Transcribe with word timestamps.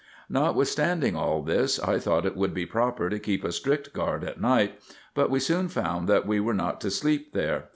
Notwithstanding 0.31 1.15
all 1.15 1.43
this, 1.43 1.77
I 1.79 1.99
thought 1.99 2.25
it 2.25 2.35
would 2.35 2.55
be 2.55 2.65
proper 2.65 3.07
to 3.07 3.19
keep 3.19 3.43
a 3.43 3.51
strict 3.51 3.93
guard 3.93 4.23
at 4.23 4.41
night; 4.41 4.79
but 5.13 5.29
we 5.29 5.39
soon 5.39 5.67
found 5.67 6.07
that 6.09 6.25
we 6.25 6.39
were 6.39 6.55
not 6.55 6.81
to 6.81 6.89
sleep 6.89 7.33
there. 7.33 7.65